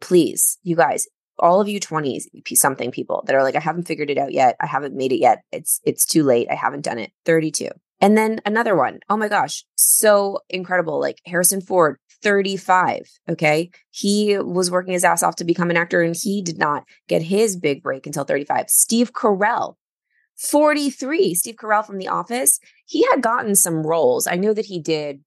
please, 0.00 0.58
you 0.62 0.76
guys, 0.76 1.06
all 1.38 1.60
of 1.60 1.68
you 1.68 1.80
20s 1.80 2.24
something 2.54 2.92
people 2.92 3.24
that 3.26 3.34
are 3.34 3.42
like, 3.42 3.56
I 3.56 3.60
haven't 3.60 3.88
figured 3.88 4.10
it 4.10 4.18
out 4.18 4.32
yet. 4.32 4.56
I 4.60 4.66
haven't 4.66 4.94
made 4.94 5.12
it 5.12 5.18
yet. 5.18 5.42
It's 5.50 5.80
it's 5.84 6.06
too 6.06 6.22
late. 6.22 6.46
I 6.50 6.54
haven't 6.54 6.84
done 6.84 6.98
it. 6.98 7.10
32. 7.24 7.70
And 8.00 8.16
then 8.16 8.40
another 8.44 8.76
one. 8.76 9.00
Oh 9.08 9.16
my 9.16 9.28
gosh, 9.28 9.64
so 9.76 10.38
incredible. 10.48 11.00
Like 11.00 11.20
Harrison 11.26 11.60
Ford, 11.60 11.96
35. 12.22 13.08
Okay. 13.30 13.70
He 13.90 14.38
was 14.38 14.70
working 14.70 14.92
his 14.92 15.04
ass 15.04 15.22
off 15.22 15.36
to 15.36 15.44
become 15.44 15.70
an 15.70 15.76
actor 15.76 16.02
and 16.02 16.16
he 16.20 16.42
did 16.42 16.58
not 16.58 16.84
get 17.08 17.22
his 17.22 17.56
big 17.56 17.82
break 17.82 18.06
until 18.06 18.24
35. 18.24 18.68
Steve 18.68 19.12
Carell, 19.12 19.74
43. 20.36 21.34
Steve 21.34 21.56
Carell 21.56 21.86
from 21.86 21.98
The 21.98 22.08
Office, 22.08 22.58
he 22.86 23.06
had 23.10 23.22
gotten 23.22 23.54
some 23.54 23.86
roles. 23.86 24.26
I 24.26 24.36
know 24.36 24.52
that 24.54 24.66
he 24.66 24.78
did 24.78 25.22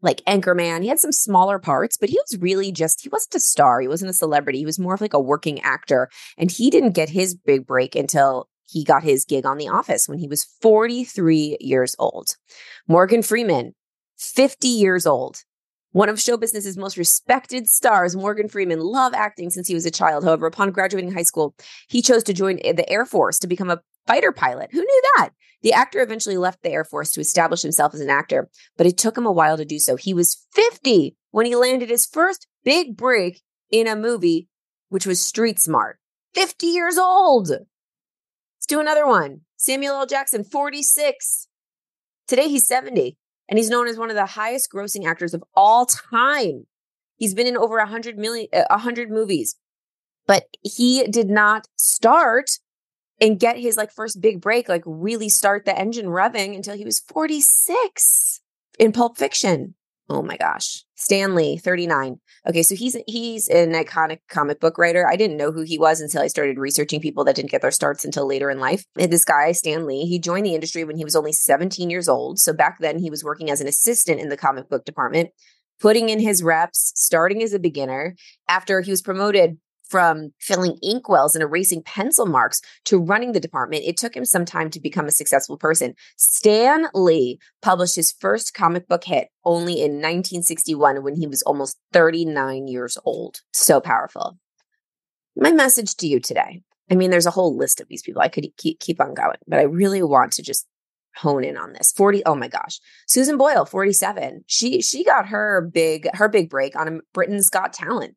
like 0.00 0.22
Anchorman. 0.26 0.82
He 0.82 0.88
had 0.88 1.00
some 1.00 1.12
smaller 1.12 1.58
parts, 1.58 1.96
but 1.96 2.08
he 2.08 2.18
was 2.18 2.40
really 2.40 2.70
just, 2.70 3.02
he 3.02 3.08
wasn't 3.08 3.34
a 3.34 3.40
star. 3.40 3.80
He 3.80 3.88
wasn't 3.88 4.10
a 4.10 4.14
celebrity. 4.14 4.58
He 4.58 4.66
was 4.66 4.78
more 4.78 4.94
of 4.94 5.00
like 5.00 5.14
a 5.14 5.20
working 5.20 5.60
actor. 5.60 6.08
And 6.36 6.50
he 6.50 6.70
didn't 6.70 6.92
get 6.92 7.08
his 7.08 7.34
big 7.34 7.66
break 7.66 7.96
until 7.96 8.48
he 8.68 8.84
got 8.84 9.02
his 9.02 9.24
gig 9.24 9.46
on 9.46 9.58
The 9.58 9.68
Office 9.68 10.08
when 10.08 10.18
he 10.18 10.28
was 10.28 10.44
43 10.60 11.56
years 11.60 11.96
old. 11.98 12.36
Morgan 12.86 13.22
Freeman, 13.22 13.74
50 14.18 14.68
years 14.68 15.06
old. 15.06 15.42
One 15.92 16.10
of 16.10 16.20
show 16.20 16.36
business's 16.36 16.76
most 16.76 16.98
respected 16.98 17.66
stars, 17.66 18.14
Morgan 18.14 18.48
Freeman, 18.48 18.80
loved 18.80 19.14
acting 19.14 19.48
since 19.48 19.66
he 19.66 19.74
was 19.74 19.86
a 19.86 19.90
child. 19.90 20.22
However, 20.22 20.46
upon 20.46 20.70
graduating 20.70 21.12
high 21.12 21.22
school, 21.22 21.54
he 21.88 22.02
chose 22.02 22.22
to 22.24 22.34
join 22.34 22.56
the 22.56 22.88
Air 22.88 23.06
Force 23.06 23.38
to 23.38 23.46
become 23.46 23.70
a 23.70 23.80
fighter 24.08 24.32
pilot. 24.32 24.70
Who 24.72 24.80
knew 24.80 25.02
that? 25.16 25.30
The 25.62 25.72
actor 25.72 26.00
eventually 26.00 26.36
left 26.36 26.62
the 26.62 26.70
Air 26.70 26.84
Force 26.84 27.12
to 27.12 27.20
establish 27.20 27.62
himself 27.62 27.94
as 27.94 28.00
an 28.00 28.10
actor, 28.10 28.48
but 28.76 28.86
it 28.86 28.96
took 28.96 29.18
him 29.18 29.26
a 29.26 29.32
while 29.32 29.56
to 29.56 29.64
do 29.64 29.78
so. 29.78 29.96
He 29.96 30.14
was 30.14 30.46
50 30.54 31.16
when 31.30 31.46
he 31.46 31.54
landed 31.54 31.90
his 31.90 32.06
first 32.06 32.46
big 32.64 32.96
break 32.96 33.42
in 33.70 33.86
a 33.86 33.94
movie, 33.94 34.48
which 34.88 35.06
was 35.06 35.20
Street 35.20 35.60
Smart. 35.60 35.98
50 36.34 36.66
years 36.66 36.96
old. 36.96 37.50
Let's 37.50 38.66
do 38.66 38.80
another 38.80 39.06
one. 39.06 39.42
Samuel 39.56 39.96
L. 39.96 40.06
Jackson, 40.06 40.44
46. 40.44 41.48
Today 42.26 42.48
he's 42.48 42.66
70. 42.66 43.16
and 43.48 43.58
he's 43.58 43.70
known 43.70 43.88
as 43.88 43.96
one 43.96 44.10
of 44.10 44.16
the 44.16 44.26
highest 44.26 44.70
grossing 44.72 45.06
actors 45.06 45.34
of 45.34 45.42
all 45.54 45.86
time. 45.86 46.66
He's 47.16 47.34
been 47.34 47.46
in 47.46 47.56
over 47.56 47.78
a 47.78 47.86
hundred 47.86 48.16
million, 48.16 48.48
a 48.52 48.78
hundred 48.78 49.10
movies, 49.10 49.56
but 50.26 50.44
he 50.62 51.06
did 51.08 51.28
not 51.28 51.66
start 51.76 52.58
and 53.20 53.40
get 53.40 53.58
his 53.58 53.76
like 53.76 53.92
first 53.92 54.20
big 54.20 54.40
break, 54.40 54.68
like 54.68 54.82
really 54.86 55.28
start 55.28 55.64
the 55.64 55.78
engine 55.78 56.06
revving 56.06 56.54
until 56.54 56.76
he 56.76 56.84
was 56.84 57.00
46 57.00 58.40
in 58.78 58.92
Pulp 58.92 59.18
Fiction. 59.18 59.74
Oh 60.10 60.22
my 60.22 60.38
gosh. 60.38 60.84
Stan 60.94 61.34
Lee, 61.34 61.58
39. 61.58 62.18
Okay, 62.48 62.62
so 62.62 62.74
he's 62.74 62.96
he's 63.06 63.46
an 63.48 63.72
iconic 63.72 64.20
comic 64.28 64.58
book 64.58 64.78
writer. 64.78 65.06
I 65.06 65.16
didn't 65.16 65.36
know 65.36 65.52
who 65.52 65.62
he 65.62 65.78
was 65.78 66.00
until 66.00 66.22
I 66.22 66.28
started 66.28 66.58
researching 66.58 67.00
people 67.00 67.24
that 67.24 67.36
didn't 67.36 67.50
get 67.50 67.60
their 67.60 67.70
starts 67.70 68.06
until 68.06 68.26
later 68.26 68.48
in 68.48 68.58
life. 68.58 68.86
And 68.98 69.12
this 69.12 69.24
guy, 69.24 69.52
Stan 69.52 69.86
Lee, 69.86 70.06
he 70.06 70.18
joined 70.18 70.46
the 70.46 70.54
industry 70.54 70.82
when 70.84 70.96
he 70.96 71.04
was 71.04 71.14
only 71.14 71.32
17 71.32 71.90
years 71.90 72.08
old. 72.08 72.38
So 72.38 72.54
back 72.54 72.78
then 72.80 72.98
he 72.98 73.10
was 73.10 73.22
working 73.22 73.50
as 73.50 73.60
an 73.60 73.68
assistant 73.68 74.18
in 74.18 74.30
the 74.30 74.36
comic 74.36 74.70
book 74.70 74.86
department, 74.86 75.30
putting 75.78 76.08
in 76.08 76.20
his 76.20 76.42
reps, 76.42 76.92
starting 76.96 77.42
as 77.42 77.52
a 77.52 77.58
beginner. 77.58 78.16
After 78.48 78.80
he 78.80 78.90
was 78.90 79.02
promoted 79.02 79.58
from 79.88 80.32
filling 80.38 80.78
ink 80.82 81.08
wells 81.08 81.34
and 81.34 81.42
erasing 81.42 81.82
pencil 81.82 82.26
marks 82.26 82.60
to 82.84 82.98
running 82.98 83.32
the 83.32 83.40
department, 83.40 83.84
it 83.84 83.96
took 83.96 84.16
him 84.16 84.24
some 84.24 84.44
time 84.44 84.70
to 84.70 84.80
become 84.80 85.06
a 85.06 85.12
successful 85.12 85.56
person. 85.56 85.94
Stan 86.16 86.86
Lee 86.94 87.38
published 87.62 87.96
his 87.96 88.12
first 88.12 88.54
comic 88.54 88.86
book 88.88 89.04
hit 89.04 89.28
only 89.44 89.74
in 89.74 89.92
1961 89.92 91.02
when 91.02 91.16
he 91.16 91.26
was 91.26 91.42
almost 91.42 91.78
39 91.92 92.68
years 92.68 92.98
old. 93.04 93.40
So 93.52 93.80
powerful. 93.80 94.38
My 95.36 95.52
message 95.52 95.94
to 95.96 96.06
you 96.06 96.20
today 96.20 96.62
I 96.90 96.94
mean, 96.94 97.10
there's 97.10 97.26
a 97.26 97.30
whole 97.30 97.56
list 97.56 97.80
of 97.80 97.88
these 97.88 98.02
people. 98.02 98.22
I 98.22 98.28
could 98.28 98.46
keep, 98.56 98.80
keep 98.80 99.00
on 99.00 99.14
going, 99.14 99.36
but 99.46 99.58
I 99.58 99.64
really 99.64 100.02
want 100.02 100.32
to 100.32 100.42
just 100.42 100.66
hone 101.16 101.42
in 101.42 101.56
on 101.56 101.72
this 101.72 101.90
40 101.90 102.22
oh 102.26 102.36
my 102.36 102.46
gosh 102.46 102.78
susan 103.08 103.36
boyle 103.38 103.64
47 103.64 104.44
she 104.46 104.80
she 104.80 105.02
got 105.02 105.26
her 105.26 105.68
big 105.72 106.08
her 106.14 106.28
big 106.28 106.48
break 106.48 106.76
on 106.76 107.00
britain's 107.12 107.50
got 107.50 107.72
talent 107.72 108.14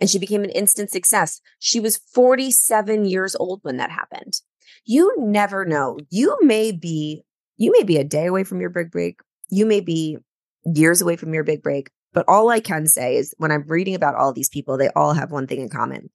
and 0.00 0.10
she 0.10 0.18
became 0.18 0.44
an 0.44 0.50
instant 0.50 0.90
success. 0.90 1.40
She 1.58 1.80
was 1.80 1.96
47 1.96 3.04
years 3.04 3.34
old 3.36 3.60
when 3.62 3.76
that 3.76 3.90
happened. 3.90 4.40
You 4.84 5.14
never 5.18 5.64
know. 5.64 5.98
You 6.10 6.36
may 6.42 6.72
be 6.72 7.22
you 7.56 7.70
may 7.70 7.84
be 7.84 7.98
a 7.98 8.04
day 8.04 8.26
away 8.26 8.44
from 8.44 8.60
your 8.60 8.70
big 8.70 8.90
break. 8.90 9.20
You 9.48 9.64
may 9.64 9.80
be 9.80 10.18
years 10.64 11.00
away 11.00 11.16
from 11.16 11.32
your 11.32 11.44
big 11.44 11.62
break, 11.62 11.90
but 12.12 12.24
all 12.26 12.50
I 12.50 12.58
can 12.60 12.86
say 12.86 13.16
is 13.16 13.32
when 13.38 13.52
I'm 13.52 13.64
reading 13.68 13.94
about 13.94 14.16
all 14.16 14.32
these 14.32 14.48
people, 14.48 14.76
they 14.76 14.88
all 14.96 15.12
have 15.12 15.30
one 15.30 15.46
thing 15.46 15.60
in 15.60 15.68
common. 15.68 16.10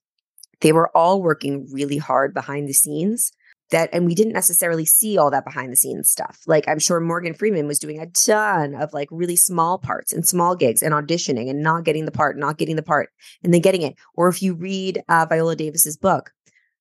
They 0.60 0.72
were 0.72 0.94
all 0.94 1.22
working 1.22 1.68
really 1.72 1.96
hard 1.96 2.34
behind 2.34 2.68
the 2.68 2.74
scenes 2.74 3.32
that 3.70 3.88
and 3.92 4.06
we 4.06 4.14
didn't 4.14 4.32
necessarily 4.32 4.84
see 4.84 5.18
all 5.18 5.30
that 5.30 5.44
behind 5.44 5.72
the 5.72 5.76
scenes 5.76 6.10
stuff. 6.10 6.40
Like 6.46 6.64
i'm 6.68 6.78
sure 6.78 7.00
morgan 7.00 7.34
freeman 7.34 7.66
was 7.66 7.78
doing 7.78 7.98
a 7.98 8.06
ton 8.06 8.74
of 8.74 8.92
like 8.92 9.08
really 9.10 9.36
small 9.36 9.78
parts 9.78 10.12
and 10.12 10.26
small 10.26 10.54
gigs 10.56 10.82
and 10.82 10.94
auditioning 10.94 11.48
and 11.48 11.62
not 11.62 11.84
getting 11.84 12.04
the 12.04 12.12
part 12.12 12.36
not 12.36 12.58
getting 12.58 12.76
the 12.76 12.82
part 12.82 13.10
and 13.42 13.52
then 13.52 13.60
getting 13.60 13.82
it. 13.82 13.96
Or 14.14 14.28
if 14.28 14.42
you 14.42 14.54
read 14.54 15.02
uh, 15.08 15.26
viola 15.28 15.56
davis's 15.56 15.96
book 15.96 16.32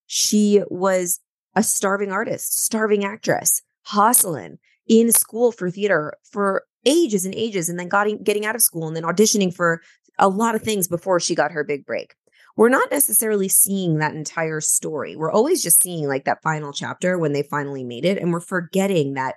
she 0.08 0.62
was 0.69 1.19
a 1.55 1.63
starving 1.63 2.12
artist 2.12 2.60
starving 2.60 3.03
actress 3.03 3.62
hustling 3.84 4.58
in 4.88 5.12
school 5.12 5.51
for 5.51 5.69
theater 5.69 6.13
for 6.24 6.65
ages 6.86 7.25
and 7.25 7.36
ages 7.36 7.69
and 7.69 7.79
then 7.79 7.88
got, 7.88 8.08
getting 8.24 8.46
out 8.46 8.55
of 8.55 8.62
school 8.62 8.88
and 8.88 8.96
then 8.96 9.03
auditioning 9.03 9.53
for 9.53 9.81
a 10.17 10.27
lot 10.27 10.55
of 10.55 10.62
things 10.62 10.88
before 10.88 11.19
she 11.19 11.36
got 11.36 11.51
her 11.51 11.63
big 11.63 11.86
break 11.86 12.15
we're 12.56 12.70
not 12.70 12.91
necessarily 12.91 13.48
seeing 13.48 14.00
that 14.00 14.13
entire 14.13 14.62
story. 14.62 15.15
We're 15.15 15.32
always 15.32 15.63
just 15.63 15.82
seeing 15.82 16.08
like 16.08 16.25
that 16.25 16.41
final 16.44 16.74
chapter 16.74 17.18
when 17.18 17.34
they 17.34 17.44
finally 17.44 17.84
made 17.84 18.06
it. 18.06 18.18
And 18.18 18.34
we're 18.34 18.39
forgetting 18.39 19.13
that 19.13 19.36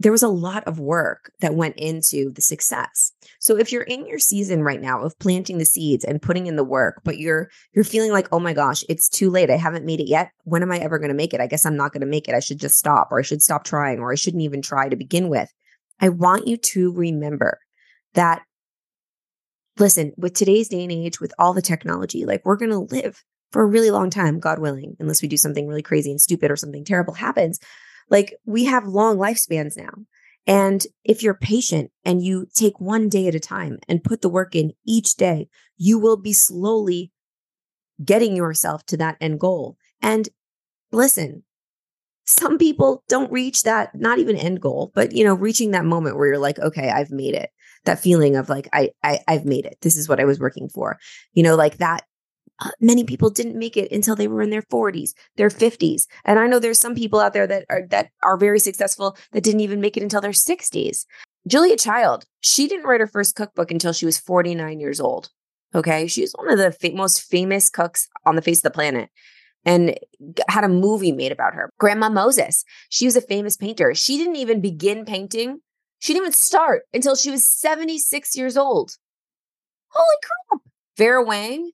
there 0.00 0.12
was 0.12 0.22
a 0.22 0.28
lot 0.28 0.64
of 0.64 0.78
work 0.78 1.32
that 1.40 1.54
went 1.54 1.76
into 1.76 2.30
the 2.30 2.40
success. 2.40 3.12
So 3.40 3.56
if 3.56 3.72
you're 3.72 3.82
in 3.82 4.06
your 4.06 4.20
season 4.20 4.62
right 4.62 4.80
now 4.80 5.02
of 5.02 5.18
planting 5.18 5.58
the 5.58 5.64
seeds 5.64 6.04
and 6.04 6.22
putting 6.22 6.46
in 6.46 6.56
the 6.56 6.64
work, 6.64 7.00
but 7.04 7.18
you're 7.18 7.50
you're 7.74 7.84
feeling 7.84 8.12
like, 8.12 8.28
"Oh 8.30 8.38
my 8.38 8.52
gosh, 8.52 8.84
it's 8.88 9.08
too 9.08 9.28
late. 9.28 9.50
I 9.50 9.56
haven't 9.56 9.84
made 9.84 10.00
it 10.00 10.08
yet. 10.08 10.30
When 10.44 10.62
am 10.62 10.70
I 10.70 10.78
ever 10.78 10.98
going 10.98 11.10
to 11.10 11.16
make 11.16 11.34
it? 11.34 11.40
I 11.40 11.48
guess 11.48 11.66
I'm 11.66 11.76
not 11.76 11.92
going 11.92 12.02
to 12.02 12.06
make 12.06 12.28
it. 12.28 12.34
I 12.34 12.40
should 12.40 12.60
just 12.60 12.78
stop 12.78 13.08
or 13.10 13.18
I 13.18 13.22
should 13.22 13.42
stop 13.42 13.64
trying 13.64 13.98
or 13.98 14.12
I 14.12 14.16
shouldn't 14.16 14.44
even 14.44 14.62
try 14.62 14.88
to 14.88 14.96
begin 14.96 15.28
with." 15.28 15.50
I 16.00 16.10
want 16.10 16.46
you 16.46 16.56
to 16.56 16.92
remember 16.92 17.58
that 18.14 18.42
listen, 19.78 20.12
with 20.16 20.34
today's 20.34 20.68
day 20.68 20.82
and 20.82 20.92
age, 20.92 21.20
with 21.20 21.32
all 21.38 21.52
the 21.52 21.62
technology, 21.62 22.24
like 22.24 22.42
we're 22.44 22.56
going 22.56 22.70
to 22.70 22.94
live 22.94 23.24
for 23.52 23.62
a 23.62 23.66
really 23.66 23.90
long 23.90 24.10
time, 24.10 24.40
God 24.40 24.58
willing, 24.58 24.96
unless 24.98 25.22
we 25.22 25.28
do 25.28 25.36
something 25.36 25.66
really 25.66 25.82
crazy 25.82 26.10
and 26.10 26.20
stupid 26.20 26.50
or 26.50 26.56
something 26.56 26.84
terrible 26.84 27.14
happens. 27.14 27.58
Like 28.10 28.34
we 28.44 28.64
have 28.64 28.86
long 28.86 29.16
lifespans 29.16 29.76
now. 29.76 29.90
And 30.46 30.86
if 31.04 31.22
you're 31.22 31.34
patient 31.34 31.90
and 32.04 32.22
you 32.22 32.46
take 32.54 32.80
one 32.80 33.08
day 33.08 33.28
at 33.28 33.34
a 33.34 33.40
time 33.40 33.78
and 33.86 34.04
put 34.04 34.22
the 34.22 34.30
work 34.30 34.54
in 34.54 34.72
each 34.86 35.16
day, 35.16 35.48
you 35.76 35.98
will 35.98 36.16
be 36.16 36.32
slowly 36.32 37.12
getting 38.02 38.34
yourself 38.34 38.84
to 38.86 38.96
that 38.96 39.16
end 39.20 39.40
goal. 39.40 39.76
And 40.00 40.28
listen, 40.90 41.42
some 42.24 42.56
people 42.56 43.04
don't 43.08 43.32
reach 43.32 43.62
that, 43.64 43.94
not 43.94 44.18
even 44.18 44.36
end 44.36 44.60
goal, 44.60 44.90
but 44.94 45.12
you 45.12 45.24
know, 45.24 45.34
reaching 45.34 45.72
that 45.72 45.84
moment 45.84 46.16
where 46.16 46.28
you're 46.28 46.38
like, 46.38 46.58
okay, 46.58 46.90
I've 46.90 47.10
made 47.10 47.34
it 47.34 47.50
that 47.84 48.00
feeling 48.00 48.36
of 48.36 48.48
like 48.48 48.68
I, 48.72 48.90
I 49.02 49.20
I've 49.28 49.44
made 49.44 49.66
it. 49.66 49.78
This 49.80 49.96
is 49.96 50.08
what 50.08 50.20
I 50.20 50.24
was 50.24 50.38
working 50.38 50.68
for. 50.68 50.98
You 51.32 51.42
know, 51.42 51.56
like 51.56 51.78
that 51.78 52.04
uh, 52.60 52.70
many 52.80 53.04
people 53.04 53.30
didn't 53.30 53.58
make 53.58 53.76
it 53.76 53.90
until 53.92 54.16
they 54.16 54.26
were 54.26 54.42
in 54.42 54.50
their 54.50 54.62
40s, 54.62 55.10
their 55.36 55.48
50s. 55.48 56.06
And 56.24 56.38
I 56.38 56.46
know 56.46 56.58
there's 56.58 56.80
some 56.80 56.94
people 56.94 57.20
out 57.20 57.32
there 57.32 57.46
that 57.46 57.64
are 57.70 57.86
that 57.90 58.10
are 58.22 58.36
very 58.36 58.58
successful 58.58 59.16
that 59.32 59.44
didn't 59.44 59.60
even 59.60 59.80
make 59.80 59.96
it 59.96 60.02
until 60.02 60.20
their 60.20 60.32
60s. 60.32 61.04
Julia 61.46 61.76
Child, 61.76 62.24
she 62.40 62.68
didn't 62.68 62.86
write 62.86 63.00
her 63.00 63.06
first 63.06 63.36
cookbook 63.36 63.70
until 63.70 63.92
she 63.92 64.06
was 64.06 64.18
49 64.18 64.80
years 64.80 65.00
old. 65.00 65.30
Okay, 65.74 66.06
she 66.06 66.22
was 66.22 66.32
one 66.32 66.50
of 66.50 66.58
the 66.58 66.72
fa- 66.72 66.96
most 66.96 67.22
famous 67.22 67.68
cooks 67.68 68.08
on 68.26 68.36
the 68.36 68.42
face 68.42 68.58
of 68.58 68.64
the 68.64 68.70
planet 68.70 69.10
and 69.64 69.98
had 70.48 70.64
a 70.64 70.68
movie 70.68 71.12
made 71.12 71.32
about 71.32 71.54
her. 71.54 71.70
Grandma 71.78 72.08
Moses, 72.08 72.64
she 72.88 73.04
was 73.04 73.16
a 73.16 73.20
famous 73.20 73.56
painter. 73.56 73.94
She 73.94 74.16
didn't 74.16 74.36
even 74.36 74.60
begin 74.60 75.04
painting 75.04 75.60
she 75.98 76.12
didn't 76.12 76.24
even 76.24 76.32
start 76.32 76.82
until 76.92 77.16
she 77.16 77.30
was 77.30 77.46
76 77.46 78.36
years 78.36 78.56
old. 78.56 78.92
Holy 79.88 80.16
crap. 80.22 80.60
Vera 80.96 81.22
Wang, 81.22 81.70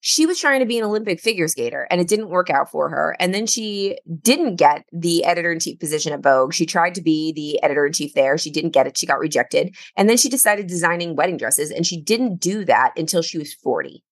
she 0.00 0.26
was 0.26 0.38
trying 0.38 0.60
to 0.60 0.66
be 0.66 0.78
an 0.78 0.84
Olympic 0.84 1.18
figure 1.18 1.48
skater 1.48 1.86
and 1.90 1.98
it 1.98 2.08
didn't 2.08 2.28
work 2.28 2.50
out 2.50 2.70
for 2.70 2.90
her. 2.90 3.16
And 3.18 3.32
then 3.32 3.46
she 3.46 3.96
didn't 4.20 4.56
get 4.56 4.84
the 4.92 5.24
editor 5.24 5.50
in 5.50 5.60
chief 5.60 5.78
position 5.80 6.12
at 6.12 6.22
Vogue. 6.22 6.52
She 6.52 6.66
tried 6.66 6.94
to 6.96 7.02
be 7.02 7.32
the 7.32 7.62
editor 7.62 7.86
in 7.86 7.94
chief 7.94 8.12
there. 8.12 8.36
She 8.36 8.50
didn't 8.50 8.72
get 8.72 8.86
it. 8.86 8.98
She 8.98 9.06
got 9.06 9.18
rejected. 9.18 9.74
And 9.96 10.08
then 10.08 10.18
she 10.18 10.28
decided 10.28 10.66
designing 10.66 11.16
wedding 11.16 11.38
dresses 11.38 11.70
and 11.70 11.86
she 11.86 12.00
didn't 12.00 12.38
do 12.38 12.66
that 12.66 12.92
until 12.98 13.22
she 13.22 13.38
was 13.38 13.54
40. 13.54 14.04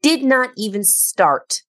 Did 0.00 0.24
not 0.24 0.50
even 0.56 0.82
start 0.82 1.60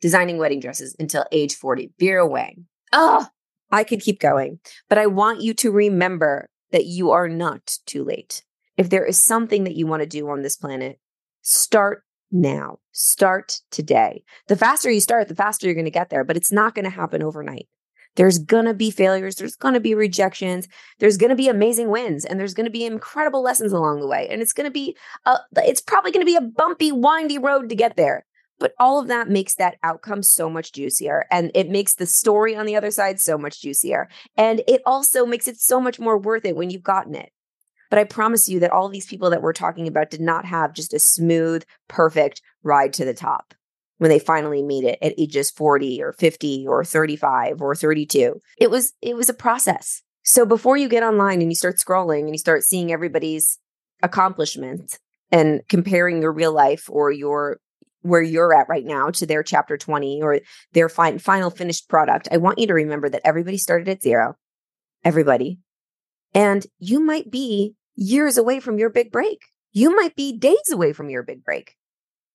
designing 0.00 0.38
wedding 0.38 0.60
dresses 0.60 0.96
until 0.98 1.26
age 1.30 1.54
40. 1.54 1.92
Vera 1.98 2.26
Wang. 2.26 2.64
Oh, 2.92 3.26
I 3.70 3.84
could 3.84 4.00
keep 4.00 4.20
going, 4.20 4.58
but 4.88 4.96
I 4.96 5.06
want 5.06 5.42
you 5.42 5.52
to 5.52 5.70
remember 5.70 6.48
that 6.72 6.86
you 6.86 7.10
are 7.10 7.28
not 7.28 7.78
too 7.86 8.04
late. 8.04 8.44
If 8.76 8.90
there 8.90 9.04
is 9.04 9.18
something 9.18 9.64
that 9.64 9.76
you 9.76 9.86
want 9.86 10.02
to 10.02 10.06
do 10.06 10.28
on 10.28 10.42
this 10.42 10.56
planet, 10.56 10.98
start 11.42 12.04
now. 12.30 12.78
Start 12.92 13.60
today. 13.70 14.22
The 14.48 14.56
faster 14.56 14.90
you 14.90 15.00
start, 15.00 15.28
the 15.28 15.34
faster 15.34 15.66
you're 15.66 15.74
going 15.74 15.84
to 15.84 15.90
get 15.90 16.10
there, 16.10 16.24
but 16.24 16.36
it's 16.36 16.52
not 16.52 16.74
going 16.74 16.84
to 16.84 16.90
happen 16.90 17.22
overnight. 17.22 17.68
There's 18.16 18.38
going 18.38 18.64
to 18.64 18.74
be 18.74 18.90
failures. 18.90 19.36
There's 19.36 19.54
going 19.54 19.74
to 19.74 19.80
be 19.80 19.94
rejections. 19.94 20.66
There's 20.98 21.16
going 21.16 21.30
to 21.30 21.36
be 21.36 21.48
amazing 21.48 21.88
wins 21.88 22.24
and 22.24 22.38
there's 22.38 22.54
going 22.54 22.66
to 22.66 22.70
be 22.70 22.84
incredible 22.84 23.42
lessons 23.42 23.72
along 23.72 24.00
the 24.00 24.08
way. 24.08 24.26
And 24.28 24.42
it's 24.42 24.52
going 24.52 24.66
to 24.66 24.72
be, 24.72 24.96
a, 25.24 25.38
it's 25.58 25.80
probably 25.80 26.10
going 26.10 26.26
to 26.26 26.30
be 26.30 26.36
a 26.36 26.40
bumpy, 26.40 26.90
windy 26.90 27.38
road 27.38 27.68
to 27.68 27.76
get 27.76 27.96
there. 27.96 28.26
But 28.58 28.74
all 28.78 29.00
of 29.00 29.08
that 29.08 29.28
makes 29.28 29.54
that 29.54 29.76
outcome 29.82 30.22
so 30.22 30.50
much 30.50 30.72
juicier. 30.72 31.26
And 31.30 31.50
it 31.54 31.70
makes 31.70 31.94
the 31.94 32.06
story 32.06 32.56
on 32.56 32.66
the 32.66 32.76
other 32.76 32.90
side 32.90 33.20
so 33.20 33.38
much 33.38 33.62
juicier. 33.62 34.08
And 34.36 34.62
it 34.66 34.82
also 34.84 35.24
makes 35.24 35.46
it 35.46 35.58
so 35.58 35.80
much 35.80 36.00
more 36.00 36.18
worth 36.18 36.44
it 36.44 36.56
when 36.56 36.70
you've 36.70 36.82
gotten 36.82 37.14
it. 37.14 37.30
But 37.90 37.98
I 37.98 38.04
promise 38.04 38.48
you 38.48 38.60
that 38.60 38.70
all 38.70 38.88
these 38.88 39.06
people 39.06 39.30
that 39.30 39.42
we're 39.42 39.52
talking 39.52 39.88
about 39.88 40.10
did 40.10 40.20
not 40.20 40.44
have 40.44 40.74
just 40.74 40.92
a 40.92 40.98
smooth, 40.98 41.64
perfect 41.88 42.42
ride 42.62 42.92
to 42.94 43.04
the 43.04 43.14
top 43.14 43.54
when 43.98 44.10
they 44.10 44.18
finally 44.18 44.62
made 44.62 44.84
it 44.84 44.98
at 45.02 45.14
ages 45.18 45.50
40 45.50 46.02
or 46.02 46.12
50 46.12 46.66
or 46.66 46.84
35 46.84 47.60
or 47.60 47.74
32. 47.74 48.40
It 48.58 48.70
was 48.70 48.92
it 49.02 49.16
was 49.16 49.28
a 49.28 49.34
process. 49.34 50.02
So 50.22 50.44
before 50.44 50.76
you 50.76 50.88
get 50.88 51.02
online 51.02 51.40
and 51.40 51.50
you 51.50 51.56
start 51.56 51.78
scrolling 51.78 52.20
and 52.20 52.32
you 52.32 52.38
start 52.38 52.62
seeing 52.62 52.92
everybody's 52.92 53.58
accomplishments 54.02 54.98
and 55.30 55.62
comparing 55.68 56.22
your 56.22 56.32
real 56.32 56.52
life 56.52 56.88
or 56.90 57.10
your 57.10 57.58
where 58.08 58.22
you're 58.22 58.54
at 58.54 58.68
right 58.68 58.84
now 58.84 59.10
to 59.10 59.26
their 59.26 59.42
chapter 59.42 59.76
20 59.76 60.22
or 60.22 60.40
their 60.72 60.88
fin- 60.88 61.18
final 61.18 61.50
finished 61.50 61.88
product, 61.88 62.28
I 62.30 62.36
want 62.36 62.58
you 62.58 62.66
to 62.66 62.74
remember 62.74 63.08
that 63.08 63.22
everybody 63.24 63.58
started 63.58 63.88
at 63.88 64.02
zero. 64.02 64.36
Everybody. 65.04 65.58
And 66.34 66.66
you 66.78 67.00
might 67.00 67.30
be 67.30 67.74
years 67.94 68.38
away 68.38 68.60
from 68.60 68.78
your 68.78 68.90
big 68.90 69.10
break. 69.10 69.38
You 69.72 69.94
might 69.94 70.16
be 70.16 70.36
days 70.36 70.70
away 70.72 70.92
from 70.92 71.10
your 71.10 71.22
big 71.22 71.44
break. 71.44 71.74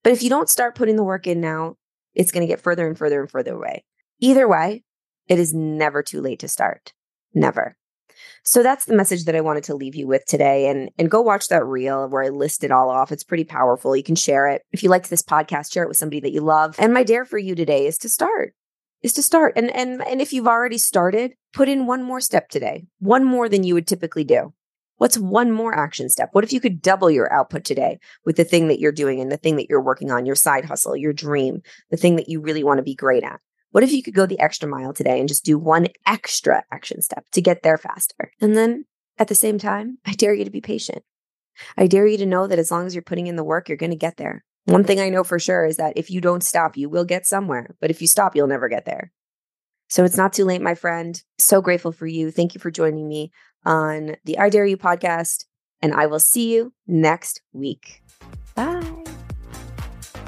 But 0.03 0.13
if 0.13 0.21
you 0.21 0.29
don't 0.29 0.49
start 0.49 0.75
putting 0.75 0.95
the 0.95 1.03
work 1.03 1.27
in 1.27 1.41
now, 1.41 1.75
it's 2.13 2.31
going 2.31 2.41
to 2.41 2.51
get 2.51 2.61
further 2.61 2.87
and 2.87 2.97
further 2.97 3.21
and 3.21 3.29
further 3.29 3.55
away. 3.55 3.83
Either 4.19 4.47
way, 4.47 4.83
it 5.27 5.39
is 5.39 5.53
never 5.53 6.03
too 6.03 6.21
late 6.21 6.39
to 6.39 6.47
start. 6.47 6.93
Never. 7.33 7.75
So 8.43 8.63
that's 8.63 8.85
the 8.85 8.95
message 8.95 9.25
that 9.25 9.35
I 9.35 9.41
wanted 9.41 9.63
to 9.65 9.75
leave 9.75 9.95
you 9.95 10.07
with 10.07 10.25
today. 10.25 10.67
And 10.67 10.89
and 10.97 11.09
go 11.09 11.21
watch 11.21 11.47
that 11.47 11.65
reel 11.65 12.07
where 12.09 12.23
I 12.23 12.29
list 12.29 12.63
it 12.63 12.71
all 12.71 12.89
off. 12.89 13.11
It's 13.11 13.23
pretty 13.23 13.43
powerful. 13.43 13.95
You 13.95 14.03
can 14.03 14.15
share 14.15 14.47
it. 14.47 14.63
If 14.71 14.83
you 14.83 14.89
liked 14.89 15.09
this 15.09 15.23
podcast, 15.23 15.71
share 15.71 15.83
it 15.83 15.89
with 15.89 15.97
somebody 15.97 16.19
that 16.21 16.31
you 16.31 16.41
love. 16.41 16.75
And 16.79 16.93
my 16.93 17.03
dare 17.03 17.25
for 17.25 17.37
you 17.37 17.55
today 17.55 17.85
is 17.85 17.97
to 17.99 18.09
start. 18.09 18.53
Is 19.01 19.13
to 19.13 19.23
start. 19.23 19.53
And 19.55 19.69
and 19.75 20.01
and 20.03 20.21
if 20.21 20.33
you've 20.33 20.47
already 20.47 20.77
started, 20.77 21.33
put 21.53 21.69
in 21.69 21.85
one 21.85 22.03
more 22.03 22.21
step 22.21 22.49
today. 22.49 22.85
One 22.99 23.23
more 23.23 23.49
than 23.49 23.63
you 23.63 23.73
would 23.73 23.87
typically 23.87 24.23
do. 24.23 24.53
What's 24.97 25.17
one 25.17 25.51
more 25.51 25.77
action 25.77 26.07
step? 26.09 26.29
What 26.31 26.43
if 26.43 26.53
you 26.53 26.61
could 26.61 26.81
double 26.81 27.09
your 27.11 27.31
output 27.33 27.65
today 27.65 27.99
with 28.25 28.37
the 28.37 28.45
thing 28.45 28.67
that 28.67 28.79
you're 28.79 28.91
doing 28.91 29.19
and 29.19 29.31
the 29.31 29.37
thing 29.37 29.57
that 29.57 29.69
you're 29.69 29.81
working 29.81 30.11
on, 30.11 30.25
your 30.25 30.35
side 30.35 30.65
hustle, 30.65 30.95
your 30.95 31.13
dream, 31.13 31.61
the 31.89 31.97
thing 31.97 32.15
that 32.15 32.29
you 32.29 32.39
really 32.39 32.63
want 32.63 32.77
to 32.77 32.83
be 32.83 32.95
great 32.95 33.23
at? 33.23 33.41
What 33.73 33.83
if 33.83 33.91
you 33.91 34.03
could 34.03 34.13
go 34.13 34.27
the 34.27 34.39
extra 34.39 34.69
mile 34.69 34.93
today 34.93 35.19
and 35.19 35.27
just 35.27 35.43
do 35.43 35.57
one 35.57 35.87
extra 36.05 36.63
action 36.71 37.01
step 37.01 37.25
to 37.31 37.41
get 37.41 37.63
there 37.63 37.79
faster? 37.79 38.31
And 38.39 38.55
then 38.55 38.85
at 39.17 39.29
the 39.29 39.35
same 39.35 39.57
time, 39.57 39.97
I 40.05 40.13
dare 40.13 40.35
you 40.35 40.45
to 40.45 40.51
be 40.51 40.61
patient. 40.61 41.03
I 41.75 41.87
dare 41.87 42.05
you 42.05 42.19
to 42.19 42.25
know 42.27 42.45
that 42.45 42.59
as 42.59 42.69
long 42.69 42.85
as 42.85 42.93
you're 42.93 43.01
putting 43.01 43.25
in 43.25 43.35
the 43.35 43.43
work, 43.43 43.67
you're 43.67 43.77
going 43.77 43.89
to 43.89 43.95
get 43.95 44.17
there. 44.17 44.45
One 44.65 44.83
thing 44.83 44.99
I 44.99 45.09
know 45.09 45.23
for 45.23 45.39
sure 45.39 45.65
is 45.65 45.77
that 45.77 45.93
if 45.95 46.11
you 46.11 46.21
don't 46.21 46.43
stop, 46.43 46.77
you 46.77 46.87
will 46.87 47.03
get 47.03 47.25
somewhere. 47.25 47.75
But 47.81 47.89
if 47.89 47.99
you 47.99 48.07
stop, 48.07 48.35
you'll 48.35 48.45
never 48.45 48.69
get 48.69 48.85
there. 48.85 49.11
So 49.89 50.03
it's 50.03 50.17
not 50.17 50.33
too 50.33 50.45
late, 50.45 50.61
my 50.61 50.75
friend. 50.75 51.19
So 51.39 51.59
grateful 51.59 51.91
for 51.91 52.05
you. 52.05 52.29
Thank 52.29 52.53
you 52.53 52.61
for 52.61 52.69
joining 52.69 53.07
me 53.07 53.31
on 53.65 54.17
the 54.23 54.37
I 54.37 54.49
Dare 54.49 54.67
You 54.67 54.77
podcast. 54.77 55.45
And 55.81 55.95
I 55.95 56.05
will 56.05 56.19
see 56.19 56.53
you 56.53 56.73
next 56.85 57.41
week. 57.53 58.03
Bye. 58.53 58.92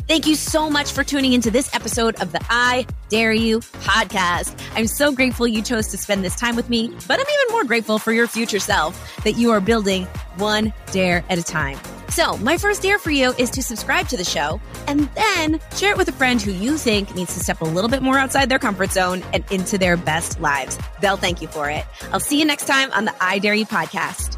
Thank 0.07 0.27
you 0.27 0.35
so 0.35 0.69
much 0.69 0.91
for 0.91 1.03
tuning 1.03 1.33
into 1.33 1.49
this 1.49 1.73
episode 1.73 2.21
of 2.21 2.31
the 2.31 2.39
I 2.47 2.85
Dare 3.09 3.33
You 3.33 3.59
podcast. 3.59 4.55
I'm 4.75 4.85
so 4.85 5.11
grateful 5.11 5.47
you 5.47 5.63
chose 5.63 5.87
to 5.87 5.97
spend 5.97 6.23
this 6.23 6.35
time 6.35 6.55
with 6.55 6.69
me, 6.69 6.89
but 7.07 7.19
I'm 7.19 7.25
even 7.25 7.51
more 7.51 7.63
grateful 7.63 7.97
for 7.97 8.13
your 8.13 8.27
future 8.27 8.59
self 8.59 9.23
that 9.23 9.35
you 9.35 9.49
are 9.49 9.59
building 9.59 10.05
one 10.35 10.71
dare 10.91 11.25
at 11.31 11.39
a 11.39 11.43
time. 11.43 11.79
So, 12.09 12.37
my 12.37 12.55
first 12.59 12.83
dare 12.83 12.99
for 12.99 13.09
you 13.09 13.33
is 13.39 13.49
to 13.51 13.63
subscribe 13.63 14.07
to 14.09 14.15
the 14.15 14.23
show 14.23 14.61
and 14.87 15.09
then 15.15 15.59
share 15.75 15.91
it 15.91 15.97
with 15.97 16.07
a 16.07 16.13
friend 16.13 16.39
who 16.39 16.51
you 16.51 16.77
think 16.77 17.15
needs 17.15 17.33
to 17.33 17.39
step 17.39 17.61
a 17.61 17.65
little 17.65 17.89
bit 17.89 18.03
more 18.03 18.19
outside 18.19 18.47
their 18.47 18.59
comfort 18.59 18.91
zone 18.91 19.23
and 19.33 19.43
into 19.51 19.79
their 19.79 19.97
best 19.97 20.39
lives. 20.39 20.77
They'll 21.01 21.17
thank 21.17 21.41
you 21.41 21.47
for 21.47 21.67
it. 21.67 21.83
I'll 22.11 22.19
see 22.19 22.37
you 22.37 22.45
next 22.45 22.67
time 22.67 22.91
on 22.91 23.05
the 23.05 23.15
I 23.19 23.39
Dare 23.39 23.55
You 23.55 23.65
podcast. 23.65 24.34